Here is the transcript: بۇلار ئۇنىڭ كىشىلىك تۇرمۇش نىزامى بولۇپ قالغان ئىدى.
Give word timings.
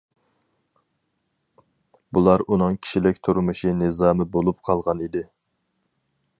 بۇلار 2.17 2.45
ئۇنىڭ 2.47 2.79
كىشىلىك 2.87 3.21
تۇرمۇش 3.29 3.63
نىزامى 3.85 4.29
بولۇپ 4.37 4.61
قالغان 4.71 5.05
ئىدى. 5.09 5.27